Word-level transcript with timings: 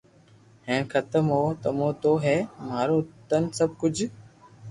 ھين 0.67 0.81
ختم 0.93 1.23
بو 1.31 1.41
تمو 1.61 1.89
تو 2.01 2.11
ھي 2.23 2.37
مارون 2.69 3.03
تن 3.29 3.43
سب 3.57 3.69
ڪجھ 3.81 4.03